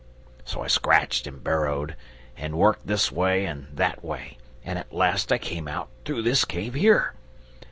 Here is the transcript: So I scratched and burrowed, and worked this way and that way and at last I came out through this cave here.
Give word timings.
So 0.45 0.63
I 0.63 0.67
scratched 0.67 1.27
and 1.27 1.43
burrowed, 1.43 1.95
and 2.35 2.57
worked 2.57 2.87
this 2.87 3.11
way 3.11 3.45
and 3.45 3.67
that 3.77 4.03
way 4.03 4.39
and 4.65 4.79
at 4.79 4.91
last 4.91 5.31
I 5.31 5.37
came 5.37 5.67
out 5.67 5.89
through 6.05 6.23
this 6.23 6.43
cave 6.43 6.73
here. 6.73 7.13